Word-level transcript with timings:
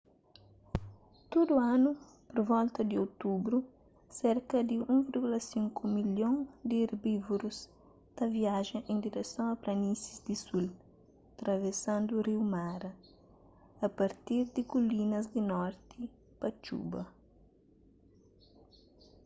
tudu 1.31 1.53
anu 1.71 1.89
pur 2.27 2.39
volta 2.51 2.81
di 2.91 2.95
otubru 3.05 3.57
serka 4.19 4.57
di 4.69 4.75
1,5 4.93 5.83
milhon 5.95 6.35
di 6.69 6.75
erbívorus 6.85 7.57
ta 8.15 8.23
viaja 8.37 8.77
en 8.91 8.97
direson 9.05 9.45
a 9.51 9.59
planísis 9.63 10.17
di 10.27 10.35
sul 10.45 10.65
travesandu 11.39 12.13
riu 12.27 12.43
mara 12.55 12.91
a 13.85 13.87
partir 13.99 14.43
di 14.55 14.61
kulinas 14.71 15.25
di 15.35 15.41
norti 15.53 16.01
pa 16.39 16.47
txuba 16.61 17.01